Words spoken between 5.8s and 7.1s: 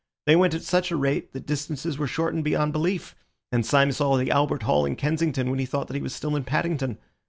that he was still in Paddington.